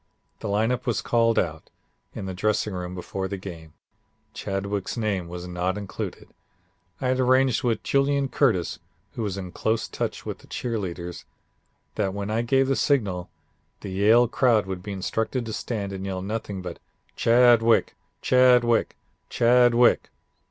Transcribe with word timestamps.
The 0.39 0.47
lineup 0.47 0.87
was 0.87 0.99
called 0.99 1.37
out 1.37 1.69
in 2.15 2.25
the 2.25 2.33
dressing 2.33 2.73
room 2.73 2.95
before 2.95 3.27
the 3.27 3.37
game. 3.37 3.73
Chadwick's 4.33 4.97
name 4.97 5.27
was 5.27 5.47
not 5.47 5.77
included. 5.77 6.27
I 6.99 7.09
had 7.09 7.19
arranged 7.19 7.61
with 7.63 7.83
Julian 7.83 8.27
Curtis, 8.27 8.79
who 9.11 9.21
was 9.21 9.37
in 9.37 9.51
close 9.51 9.87
touch 9.87 10.25
with 10.25 10.39
the 10.39 10.47
cheer 10.47 10.79
leaders, 10.79 11.25
that 11.97 12.15
when 12.15 12.31
I 12.31 12.41
gave 12.41 12.67
the 12.67 12.75
signal, 12.75 13.29
the 13.81 13.89
Yale 13.91 14.27
crowd 14.27 14.65
would 14.65 14.81
be 14.81 14.91
instructed 14.91 15.45
to 15.45 15.53
stand 15.53 15.93
and 15.93 16.03
yell 16.03 16.23
nothing 16.23 16.63
but 16.63 16.79
'Chadwick, 17.15 17.95
Chadwick, 18.23 18.95
Chadwick.' 19.29 20.09